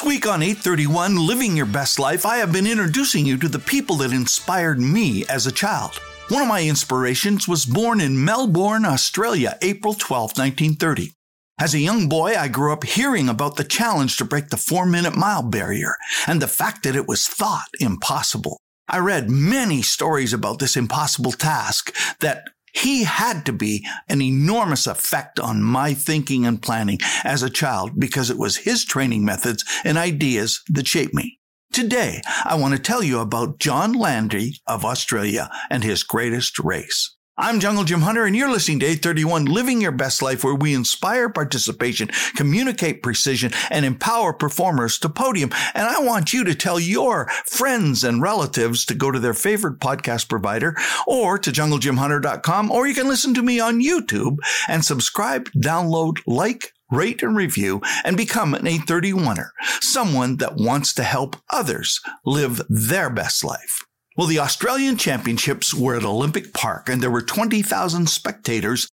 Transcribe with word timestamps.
This 0.00 0.08
week 0.08 0.26
on 0.26 0.42
831 0.42 1.16
Living 1.16 1.54
Your 1.54 1.66
Best 1.66 1.98
Life, 1.98 2.24
I 2.24 2.38
have 2.38 2.52
been 2.52 2.66
introducing 2.66 3.26
you 3.26 3.36
to 3.36 3.48
the 3.48 3.58
people 3.58 3.96
that 3.96 4.12
inspired 4.12 4.80
me 4.80 5.26
as 5.26 5.46
a 5.46 5.52
child. 5.52 6.00
One 6.30 6.40
of 6.40 6.48
my 6.48 6.62
inspirations 6.62 7.46
was 7.46 7.66
born 7.66 8.00
in 8.00 8.24
Melbourne, 8.24 8.86
Australia, 8.86 9.58
April 9.60 9.92
12, 9.92 10.38
1930. 10.38 11.12
As 11.58 11.74
a 11.74 11.80
young 11.80 12.08
boy, 12.08 12.34
I 12.34 12.48
grew 12.48 12.72
up 12.72 12.84
hearing 12.84 13.28
about 13.28 13.56
the 13.56 13.64
challenge 13.64 14.16
to 14.16 14.24
break 14.24 14.48
the 14.48 14.56
four 14.56 14.86
minute 14.86 15.16
mile 15.16 15.42
barrier 15.42 15.96
and 16.26 16.40
the 16.40 16.48
fact 16.48 16.82
that 16.84 16.96
it 16.96 17.06
was 17.06 17.28
thought 17.28 17.68
impossible. 17.78 18.58
I 18.88 19.00
read 19.00 19.28
many 19.28 19.82
stories 19.82 20.32
about 20.32 20.60
this 20.60 20.78
impossible 20.78 21.32
task 21.32 21.94
that 22.20 22.48
he 22.72 23.04
had 23.04 23.44
to 23.46 23.52
be 23.52 23.86
an 24.08 24.22
enormous 24.22 24.86
effect 24.86 25.38
on 25.40 25.62
my 25.62 25.94
thinking 25.94 26.46
and 26.46 26.62
planning 26.62 26.98
as 27.24 27.42
a 27.42 27.50
child 27.50 27.98
because 27.98 28.30
it 28.30 28.38
was 28.38 28.58
his 28.58 28.84
training 28.84 29.24
methods 29.24 29.64
and 29.84 29.98
ideas 29.98 30.60
that 30.68 30.86
shaped 30.86 31.14
me. 31.14 31.38
Today, 31.72 32.20
I 32.44 32.56
want 32.56 32.74
to 32.74 32.82
tell 32.82 33.02
you 33.02 33.20
about 33.20 33.60
John 33.60 33.92
Landy 33.92 34.60
of 34.66 34.84
Australia 34.84 35.48
and 35.70 35.84
his 35.84 36.02
greatest 36.02 36.58
race. 36.58 37.16
I'm 37.42 37.58
Jungle 37.58 37.84
Jim 37.84 38.02
Hunter, 38.02 38.26
and 38.26 38.36
you're 38.36 38.50
listening 38.50 38.80
to 38.80 38.86
831 38.86 39.46
Living 39.46 39.80
Your 39.80 39.92
Best 39.92 40.20
Life, 40.20 40.44
where 40.44 40.54
we 40.54 40.74
inspire 40.74 41.30
participation, 41.30 42.10
communicate 42.36 43.02
precision, 43.02 43.52
and 43.70 43.86
empower 43.86 44.34
performers 44.34 44.98
to 44.98 45.08
podium. 45.08 45.50
And 45.72 45.86
I 45.86 46.00
want 46.00 46.34
you 46.34 46.44
to 46.44 46.54
tell 46.54 46.78
your 46.78 47.28
friends 47.46 48.04
and 48.04 48.20
relatives 48.20 48.84
to 48.84 48.94
go 48.94 49.10
to 49.10 49.18
their 49.18 49.32
favorite 49.32 49.78
podcast 49.78 50.28
provider 50.28 50.76
or 51.06 51.38
to 51.38 51.50
junglejimhunter.com, 51.50 52.70
or 52.70 52.86
you 52.86 52.94
can 52.94 53.08
listen 53.08 53.32
to 53.32 53.42
me 53.42 53.58
on 53.58 53.80
YouTube 53.80 54.36
and 54.68 54.84
subscribe, 54.84 55.48
download, 55.52 56.18
like, 56.26 56.74
rate 56.90 57.22
and 57.22 57.36
review, 57.36 57.80
and 58.04 58.18
become 58.18 58.52
an 58.52 58.66
831er, 58.66 59.48
someone 59.80 60.36
that 60.36 60.56
wants 60.56 60.92
to 60.92 61.04
help 61.04 61.36
others 61.48 62.00
live 62.26 62.60
their 62.68 63.08
best 63.08 63.42
life. 63.42 63.86
Well, 64.20 64.28
the 64.28 64.40
Australian 64.40 64.98
Championships 64.98 65.72
were 65.72 65.96
at 65.96 66.04
Olympic 66.04 66.52
Park, 66.52 66.90
and 66.90 67.02
there 67.02 67.10
were 67.10 67.22
20,000 67.22 68.06
spectators 68.06 68.86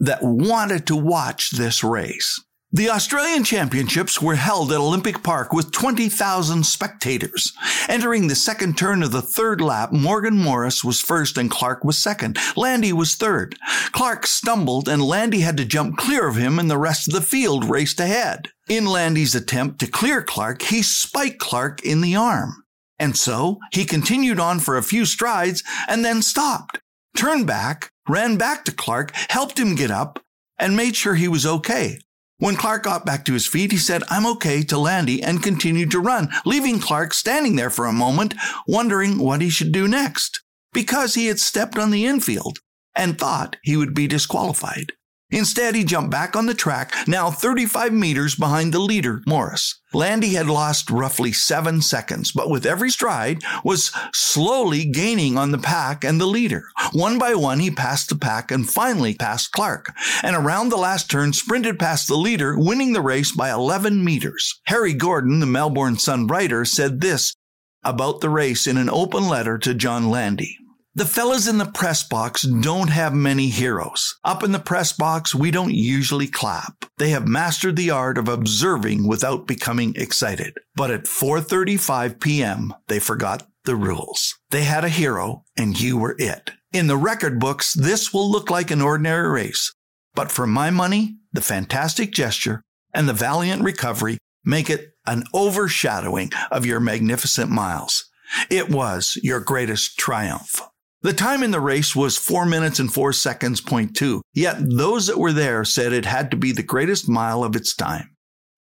that 0.00 0.18
wanted 0.20 0.84
to 0.88 0.96
watch 0.96 1.50
this 1.50 1.84
race. 1.84 2.42
The 2.72 2.90
Australian 2.90 3.44
Championships 3.44 4.20
were 4.20 4.34
held 4.34 4.72
at 4.72 4.80
Olympic 4.80 5.22
Park 5.22 5.52
with 5.52 5.70
20,000 5.70 6.66
spectators. 6.66 7.52
Entering 7.88 8.26
the 8.26 8.34
second 8.34 8.76
turn 8.76 9.04
of 9.04 9.12
the 9.12 9.22
third 9.22 9.60
lap, 9.60 9.92
Morgan 9.92 10.36
Morris 10.36 10.82
was 10.82 11.00
first 11.00 11.38
and 11.38 11.48
Clarke 11.48 11.84
was 11.84 11.96
second. 11.96 12.36
Landy 12.56 12.92
was 12.92 13.14
third. 13.14 13.54
Clarke 13.92 14.26
stumbled 14.26 14.88
and 14.88 15.00
Landy 15.00 15.42
had 15.42 15.56
to 15.58 15.64
jump 15.64 15.96
clear 15.98 16.26
of 16.26 16.34
him 16.34 16.58
and 16.58 16.68
the 16.68 16.78
rest 16.78 17.06
of 17.06 17.14
the 17.14 17.20
field 17.20 17.64
raced 17.64 18.00
ahead. 18.00 18.48
In 18.68 18.86
Landy's 18.86 19.36
attempt 19.36 19.78
to 19.78 19.86
clear 19.86 20.20
Clarke, 20.20 20.62
he 20.62 20.82
spiked 20.82 21.38
Clarke 21.38 21.80
in 21.84 22.00
the 22.00 22.16
arm. 22.16 22.63
And 22.98 23.16
so 23.16 23.58
he 23.72 23.84
continued 23.84 24.38
on 24.38 24.60
for 24.60 24.76
a 24.76 24.82
few 24.82 25.04
strides 25.04 25.62
and 25.88 26.04
then 26.04 26.22
stopped, 26.22 26.80
turned 27.16 27.46
back, 27.46 27.90
ran 28.08 28.36
back 28.36 28.64
to 28.64 28.72
Clarke, 28.72 29.12
helped 29.30 29.58
him 29.58 29.74
get 29.74 29.90
up, 29.90 30.20
and 30.58 30.76
made 30.76 30.94
sure 30.94 31.14
he 31.14 31.28
was 31.28 31.44
okay. 31.46 31.98
When 32.38 32.56
Clarke 32.56 32.82
got 32.82 33.06
back 33.06 33.24
to 33.24 33.32
his 33.32 33.46
feet, 33.46 33.72
he 33.72 33.78
said, 33.78 34.02
I'm 34.10 34.26
okay 34.26 34.62
to 34.64 34.78
Landy 34.78 35.22
and 35.22 35.42
continued 35.42 35.90
to 35.92 36.00
run, 36.00 36.28
leaving 36.44 36.80
Clarke 36.80 37.14
standing 37.14 37.56
there 37.56 37.70
for 37.70 37.86
a 37.86 37.92
moment, 37.92 38.34
wondering 38.66 39.18
what 39.18 39.40
he 39.40 39.50
should 39.50 39.72
do 39.72 39.88
next, 39.88 40.42
because 40.72 41.14
he 41.14 41.26
had 41.26 41.38
stepped 41.38 41.78
on 41.78 41.90
the 41.90 42.06
infield 42.06 42.58
and 42.94 43.18
thought 43.18 43.56
he 43.62 43.76
would 43.76 43.94
be 43.94 44.06
disqualified. 44.06 44.92
Instead, 45.34 45.74
he 45.74 45.82
jumped 45.82 46.12
back 46.12 46.36
on 46.36 46.46
the 46.46 46.54
track, 46.54 46.94
now 47.08 47.28
35 47.28 47.92
meters 47.92 48.36
behind 48.36 48.72
the 48.72 48.78
leader, 48.78 49.20
Morris. 49.26 49.80
Landy 49.92 50.34
had 50.34 50.46
lost 50.46 50.90
roughly 50.90 51.32
seven 51.32 51.82
seconds, 51.82 52.30
but 52.30 52.48
with 52.48 52.64
every 52.64 52.88
stride 52.88 53.42
was 53.64 53.90
slowly 54.12 54.84
gaining 54.84 55.36
on 55.36 55.50
the 55.50 55.58
pack 55.58 56.04
and 56.04 56.20
the 56.20 56.26
leader. 56.26 56.68
One 56.92 57.18
by 57.18 57.34
one, 57.34 57.58
he 57.58 57.70
passed 57.72 58.10
the 58.10 58.16
pack 58.16 58.52
and 58.52 58.68
finally 58.68 59.14
passed 59.14 59.50
Clarke, 59.50 59.92
and 60.22 60.36
around 60.36 60.68
the 60.68 60.76
last 60.76 61.10
turn 61.10 61.32
sprinted 61.32 61.80
past 61.80 62.06
the 62.06 62.16
leader, 62.16 62.56
winning 62.56 62.92
the 62.92 63.02
race 63.02 63.32
by 63.32 63.50
11 63.50 64.04
meters. 64.04 64.60
Harry 64.66 64.94
Gordon, 64.94 65.40
the 65.40 65.46
Melbourne 65.46 65.98
Sun 65.98 66.28
writer, 66.28 66.64
said 66.64 67.00
this 67.00 67.34
about 67.82 68.20
the 68.20 68.30
race 68.30 68.68
in 68.68 68.76
an 68.76 68.88
open 68.88 69.28
letter 69.28 69.58
to 69.58 69.74
John 69.74 70.10
Landy. 70.10 70.58
The 70.96 71.04
fellas 71.04 71.48
in 71.48 71.58
the 71.58 71.66
press 71.66 72.04
box 72.04 72.42
don't 72.42 72.88
have 72.88 73.12
many 73.12 73.48
heroes. 73.48 74.14
Up 74.22 74.44
in 74.44 74.52
the 74.52 74.60
press 74.60 74.92
box, 74.92 75.34
we 75.34 75.50
don't 75.50 75.74
usually 75.74 76.28
clap. 76.28 76.84
They 76.98 77.10
have 77.10 77.26
mastered 77.26 77.74
the 77.74 77.90
art 77.90 78.16
of 78.16 78.28
observing 78.28 79.08
without 79.08 79.48
becoming 79.48 79.94
excited. 79.96 80.54
But 80.76 80.92
at 80.92 81.06
4:35 81.06 82.20
p.m., 82.20 82.72
they 82.86 83.00
forgot 83.00 83.48
the 83.64 83.74
rules. 83.74 84.36
They 84.50 84.62
had 84.62 84.84
a 84.84 84.88
hero 84.88 85.42
and 85.56 85.80
you 85.80 85.98
were 85.98 86.14
it. 86.16 86.52
In 86.72 86.86
the 86.86 86.96
record 86.96 87.40
books, 87.40 87.74
this 87.74 88.14
will 88.14 88.30
look 88.30 88.48
like 88.48 88.70
an 88.70 88.80
ordinary 88.80 89.28
race. 89.28 89.74
But 90.14 90.30
for 90.30 90.46
my 90.46 90.70
money, 90.70 91.16
the 91.32 91.40
fantastic 91.40 92.12
gesture 92.12 92.62
and 92.92 93.08
the 93.08 93.12
valiant 93.12 93.64
recovery 93.64 94.18
make 94.44 94.70
it 94.70 94.92
an 95.06 95.24
overshadowing 95.34 96.30
of 96.52 96.64
your 96.64 96.78
magnificent 96.78 97.50
miles. 97.50 98.04
It 98.48 98.70
was 98.70 99.18
your 99.22 99.40
greatest 99.40 99.98
triumph. 99.98 100.60
The 101.04 101.12
time 101.12 101.42
in 101.42 101.50
the 101.50 101.60
race 101.60 101.94
was 101.94 102.16
4 102.16 102.46
minutes 102.46 102.78
and 102.78 102.90
4 102.90 103.12
seconds, 103.12 103.60
point 103.60 103.94
two. 103.94 104.22
Yet 104.32 104.56
those 104.58 105.06
that 105.06 105.18
were 105.18 105.34
there 105.34 105.62
said 105.62 105.92
it 105.92 106.06
had 106.06 106.30
to 106.30 106.36
be 106.38 106.50
the 106.50 106.62
greatest 106.62 107.10
mile 107.10 107.44
of 107.44 107.54
its 107.54 107.76
time. 107.76 108.16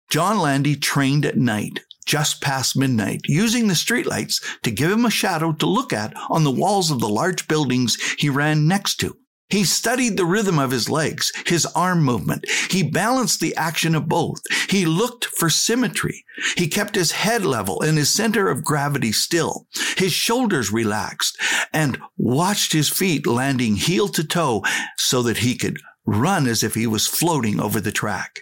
John 0.08 0.38
Landy 0.38 0.76
trained 0.76 1.26
at 1.26 1.36
night, 1.36 1.80
just 2.06 2.40
past 2.40 2.76
midnight, 2.76 3.22
using 3.24 3.66
the 3.66 3.74
streetlights 3.74 4.40
to 4.62 4.70
give 4.70 4.88
him 4.88 5.04
a 5.04 5.10
shadow 5.10 5.50
to 5.54 5.66
look 5.66 5.92
at 5.92 6.14
on 6.30 6.44
the 6.44 6.52
walls 6.52 6.92
of 6.92 7.00
the 7.00 7.08
large 7.08 7.48
buildings 7.48 7.96
he 8.18 8.30
ran 8.30 8.68
next 8.68 8.98
to. 9.00 9.16
He 9.50 9.64
studied 9.64 10.16
the 10.16 10.26
rhythm 10.26 10.58
of 10.58 10.70
his 10.70 10.90
legs, 10.90 11.32
his 11.46 11.64
arm 11.66 12.02
movement. 12.02 12.44
He 12.70 12.82
balanced 12.82 13.40
the 13.40 13.56
action 13.56 13.94
of 13.94 14.08
both. 14.08 14.42
He 14.68 14.84
looked 14.84 15.24
for 15.24 15.48
symmetry. 15.48 16.24
He 16.56 16.68
kept 16.68 16.94
his 16.94 17.12
head 17.12 17.46
level 17.46 17.80
and 17.80 17.96
his 17.96 18.10
center 18.10 18.48
of 18.48 18.64
gravity 18.64 19.12
still. 19.12 19.66
His 19.96 20.12
shoulders 20.12 20.70
relaxed 20.70 21.38
and 21.72 21.98
watched 22.18 22.72
his 22.72 22.90
feet 22.90 23.26
landing 23.26 23.76
heel 23.76 24.08
to 24.08 24.24
toe 24.24 24.64
so 24.98 25.22
that 25.22 25.38
he 25.38 25.56
could 25.56 25.78
run 26.04 26.46
as 26.46 26.62
if 26.62 26.74
he 26.74 26.86
was 26.86 27.06
floating 27.06 27.58
over 27.58 27.80
the 27.80 27.92
track. 27.92 28.40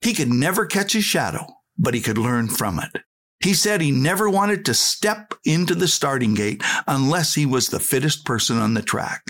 He 0.00 0.14
could 0.14 0.28
never 0.28 0.64
catch 0.64 0.92
his 0.92 1.04
shadow, 1.04 1.46
but 1.78 1.94
he 1.94 2.00
could 2.00 2.18
learn 2.18 2.48
from 2.48 2.78
it. 2.78 3.02
He 3.40 3.52
said 3.52 3.80
he 3.80 3.90
never 3.90 4.30
wanted 4.30 4.64
to 4.64 4.74
step 4.74 5.34
into 5.44 5.74
the 5.74 5.88
starting 5.88 6.34
gate 6.34 6.62
unless 6.86 7.34
he 7.34 7.44
was 7.44 7.68
the 7.68 7.80
fittest 7.80 8.24
person 8.24 8.56
on 8.56 8.74
the 8.74 8.82
track. 8.82 9.22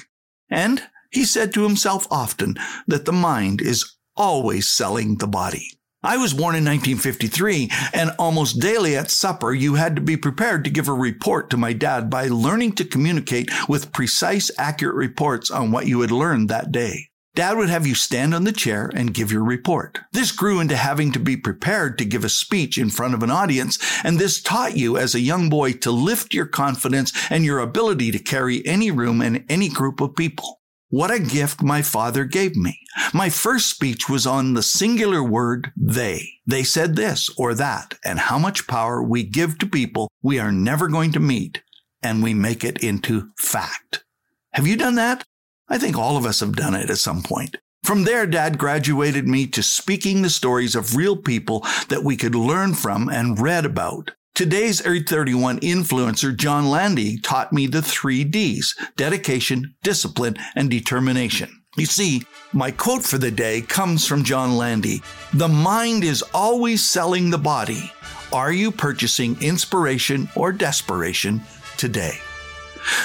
And 0.49 0.83
he 1.11 1.25
said 1.25 1.53
to 1.55 1.63
himself 1.63 2.07
often 2.11 2.57
that 2.87 3.05
the 3.05 3.13
mind 3.13 3.61
is 3.61 3.97
always 4.17 4.69
selling 4.69 5.17
the 5.17 5.27
body. 5.27 5.71
I 6.03 6.19
was 6.19 6.33
born 6.33 6.55
in 6.55 6.65
1953, 6.65 7.69
and 7.93 8.13
almost 8.19 8.61
daily 8.61 8.95
at 8.97 9.11
supper, 9.11 9.53
you 9.53 9.75
had 9.75 9.97
to 9.97 10.03
be 10.03 10.17
prepared 10.17 10.63
to 10.65 10.71
give 10.71 10.89
a 10.89 10.93
report 10.93 11.51
to 11.51 11.57
my 11.57 11.73
dad 11.73 12.09
by 12.09 12.29
learning 12.29 12.73
to 12.77 12.85
communicate 12.85 13.51
with 13.69 13.93
precise, 13.93 14.51
accurate 14.57 14.95
reports 14.95 15.51
on 15.51 15.73
what 15.73 15.87
you 15.87 16.03
had 16.03 16.13
learned 16.13 16.49
that 16.49 16.71
day. 16.71 17.09
Dad 17.35 17.59
would 17.59 17.69
have 17.69 17.87
you 17.87 17.95
stand 17.95 18.35
on 18.35 18.45
the 18.45 18.53
chair 18.53 18.91
and 18.95 19.13
give 19.13 19.31
your 19.31 19.45
report. 19.45 19.99
This 20.13 20.33
grew 20.33 20.61
into 20.61 20.77
having 20.77 21.13
to 21.13 21.19
be 21.19 21.37
prepared 21.37 21.99
to 21.99 22.05
give 22.07 22.25
a 22.25 22.31
speech 22.31 22.79
in 22.79 22.89
front 22.89 23.13
of 23.13 23.23
an 23.23 23.31
audience, 23.31 23.79
and 24.05 24.19
this 24.19 24.41
taught 24.41 24.77
you 24.77 24.97
as 24.97 25.15
a 25.15 25.21
young 25.21 25.51
boy 25.51 25.73
to 25.73 25.91
lift 25.91 26.33
your 26.33 26.47
confidence 26.47 27.13
and 27.31 27.45
your 27.45 27.59
ability 27.59 28.11
to 28.13 28.19
carry 28.19 28.65
any 28.67 28.91
room 28.91 29.21
and 29.21 29.45
any 29.49 29.69
group 29.69 30.01
of 30.01 30.17
people. 30.17 30.56
What 30.89 31.11
a 31.11 31.19
gift 31.19 31.63
my 31.63 31.83
father 31.83 32.25
gave 32.25 32.55
me. 32.55 32.79
My 33.13 33.29
first 33.29 33.69
speech 33.69 34.09
was 34.09 34.25
on 34.25 34.55
the 34.55 34.63
singular 34.63 35.21
word 35.21 35.73
they. 35.77 36.29
They 36.47 36.63
said 36.63 36.95
this 36.95 37.29
or 37.37 37.55
that, 37.55 37.99
and 38.05 38.21
how 38.21 38.39
much 38.39 38.69
power 38.69 39.03
we 39.03 39.25
give 39.25 39.59
to 39.59 39.67
people 39.67 40.09
we 40.23 40.39
are 40.39 40.53
never 40.53 40.87
going 40.87 41.11
to 41.13 41.21
meet, 41.21 41.61
and 42.05 42.23
we 42.23 42.35
make 42.35 42.63
it 42.63 42.85
into 42.85 43.31
fact. 43.37 44.05
Have 44.53 44.69
you 44.69 44.77
done 44.77 44.95
that? 44.95 45.25
I 45.69 45.77
think 45.77 45.99
all 45.99 46.17
of 46.17 46.25
us 46.25 46.39
have 46.39 46.55
done 46.55 46.77
it 46.77 46.89
at 46.89 46.99
some 46.99 47.25
point. 47.25 47.57
From 47.83 48.05
there, 48.05 48.27
Dad 48.27 48.57
graduated 48.57 49.27
me 49.27 49.49
to 49.49 49.65
speaking 49.65 50.23
the 50.23 50.31
stories 50.31 50.77
of 50.77 50.97
real 50.97 51.17
people 51.17 51.67
that 51.89 52.05
we 52.05 52.17
could 52.17 52.37
learn 52.37 52.75
from 52.75 53.09
and 53.09 53.41
read 53.41 53.65
about. 53.65 54.13
Today's 54.37 54.83
831 54.83 55.61
influencer, 55.61 56.37
John 56.37 56.69
Landy, 56.69 57.17
taught 57.17 57.55
me 57.55 57.67
the 57.67 57.81
three 57.81 58.23
D's 58.23 58.77
dedication, 58.95 59.75
discipline, 59.83 60.37
and 60.55 60.69
determination. 60.69 61.63
You 61.79 61.87
see, 61.87 62.23
my 62.53 62.71
quote 62.71 63.03
for 63.03 63.17
the 63.17 63.31
day 63.31 63.63
comes 63.63 64.07
from 64.07 64.25
John 64.25 64.59
Landy 64.59 65.01
The 65.33 65.49
mind 65.49 66.05
is 66.05 66.21
always 66.35 66.85
selling 66.85 67.31
the 67.31 67.39
body. 67.39 67.91
Are 68.31 68.53
you 68.53 68.71
purchasing 68.71 69.41
inspiration 69.41 70.29
or 70.37 70.53
desperation 70.53 71.41
today? 71.79 72.19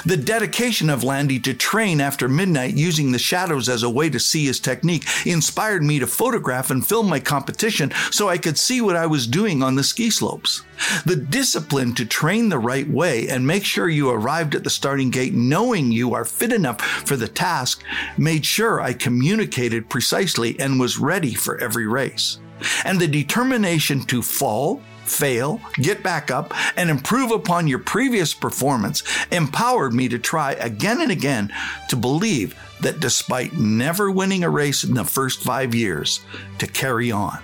The 0.06 0.18
dedication 0.18 0.90
of 0.90 1.04
Landy 1.04 1.40
to 1.40 1.54
train 1.54 2.02
after 2.02 2.28
midnight 2.28 2.76
using 2.76 3.12
the 3.12 3.20
shadows 3.20 3.70
as 3.70 3.84
a 3.84 3.90
way 3.90 4.10
to 4.10 4.20
see 4.20 4.46
his 4.46 4.60
technique 4.60 5.06
inspired 5.26 5.84
me 5.84 6.00
to 6.00 6.08
photograph 6.08 6.72
and 6.72 6.86
film 6.86 7.08
my 7.08 7.20
competition 7.20 7.92
so 8.12 8.30
I 8.30 8.38
could 8.38 8.58
see 8.58 8.82
what 8.82 8.96
I 8.96 9.06
was 9.06 9.28
doing 9.28 9.64
on 9.64 9.76
the 9.76 9.84
ski 9.84 10.10
slopes. 10.10 10.64
The 11.06 11.16
discipline 11.16 11.94
to 11.96 12.06
train 12.06 12.50
the 12.50 12.60
right 12.60 12.90
way 12.90 13.28
and 13.28 13.46
make 13.46 13.64
sure 13.64 13.90
you 13.90 14.10
arrived 14.10 14.56
at 14.56 14.64
the 14.64 14.70
starting 14.70 15.10
gate 15.10 15.34
knowing 15.34 15.92
you 15.92 16.14
are 16.14 16.26
fit 16.26 16.52
enough 16.52 16.82
for 16.82 17.16
the 17.16 17.28
task 17.28 17.84
made 18.18 18.46
sure 18.46 18.82
I 18.82 18.94
communicated 18.94 19.90
precisely 19.90 20.60
and 20.60 20.80
was 20.80 20.98
ready 20.98 21.34
for 21.34 21.58
every 21.60 21.88
race. 21.88 22.40
And 22.86 23.00
the 23.00 23.08
determination 23.08 24.02
to 24.04 24.22
fall, 24.22 24.82
fail, 25.04 25.62
get 25.76 26.04
back 26.04 26.32
up, 26.32 26.54
and 26.78 26.90
improve 26.90 27.32
upon 27.32 27.68
your 27.68 27.80
previous 27.80 28.34
performance 28.34 29.04
empowered 29.32 29.94
me 29.94 30.08
to 30.10 30.20
try 30.20 30.54
again 30.54 31.02
and 31.02 31.12
again 31.12 31.54
to 31.90 31.96
believe 31.96 32.56
that 32.82 33.00
despite 33.00 33.54
never 33.54 34.10
winning 34.10 34.44
a 34.44 34.50
race 34.50 34.84
in 34.84 34.94
the 34.94 35.04
first 35.04 35.44
five 35.44 35.76
years, 35.76 36.22
to 36.58 36.68
carry 36.68 37.12
on. 37.12 37.38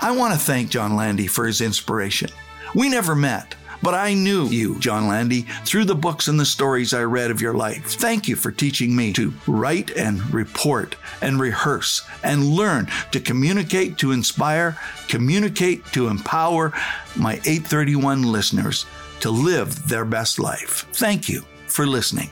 I 0.00 0.16
want 0.16 0.32
to 0.32 0.38
thank 0.38 0.70
John 0.70 0.96
Landy 0.96 1.26
for 1.26 1.46
his 1.46 1.60
inspiration. 1.60 2.30
We 2.74 2.88
never 2.88 3.14
met, 3.14 3.54
but 3.82 3.94
I 3.94 4.14
knew 4.14 4.46
you, 4.46 4.78
John 4.78 5.08
Landy, 5.08 5.42
through 5.64 5.84
the 5.84 5.94
books 5.94 6.28
and 6.28 6.38
the 6.38 6.46
stories 6.46 6.92
I 6.92 7.02
read 7.02 7.30
of 7.30 7.40
your 7.40 7.54
life. 7.54 7.84
Thank 7.84 8.28
you 8.28 8.36
for 8.36 8.50
teaching 8.50 8.94
me 8.94 9.12
to 9.14 9.32
write 9.46 9.90
and 9.96 10.32
report 10.32 10.96
and 11.22 11.40
rehearse 11.40 12.02
and 12.22 12.44
learn 12.44 12.88
to 13.12 13.20
communicate 13.20 13.98
to 13.98 14.12
inspire, 14.12 14.78
communicate 15.08 15.84
to 15.92 16.08
empower 16.08 16.72
my 17.16 17.34
831 17.44 18.22
listeners 18.22 18.86
to 19.20 19.30
live 19.30 19.88
their 19.88 20.04
best 20.04 20.38
life. 20.38 20.86
Thank 20.92 21.28
you 21.28 21.44
for 21.66 21.86
listening. 21.86 22.30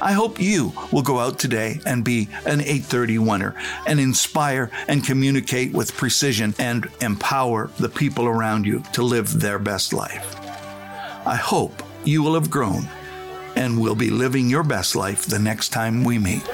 I 0.00 0.12
hope 0.12 0.40
you 0.40 0.72
will 0.92 1.02
go 1.02 1.18
out 1.18 1.38
today 1.38 1.80
and 1.86 2.04
be 2.04 2.28
an 2.44 2.60
831er 2.60 3.54
and 3.86 3.98
inspire 3.98 4.70
and 4.88 5.04
communicate 5.04 5.72
with 5.72 5.96
precision 5.96 6.54
and 6.58 6.88
empower 7.00 7.70
the 7.78 7.88
people 7.88 8.26
around 8.26 8.66
you 8.66 8.82
to 8.92 9.02
live 9.02 9.40
their 9.40 9.58
best 9.58 9.94
life. 9.94 10.45
I 11.26 11.34
hope 11.34 11.82
you 12.04 12.22
will 12.22 12.34
have 12.34 12.50
grown 12.50 12.88
and 13.56 13.80
will 13.80 13.96
be 13.96 14.10
living 14.10 14.48
your 14.48 14.62
best 14.62 14.94
life 14.94 15.24
the 15.26 15.40
next 15.40 15.70
time 15.70 16.04
we 16.04 16.18
meet. 16.18 16.46